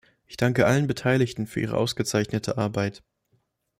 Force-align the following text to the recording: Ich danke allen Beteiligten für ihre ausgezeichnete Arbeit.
Ich 0.25 0.35
danke 0.35 0.65
allen 0.65 0.87
Beteiligten 0.87 1.45
für 1.45 1.59
ihre 1.59 1.77
ausgezeichnete 1.77 2.57
Arbeit. 2.57 3.03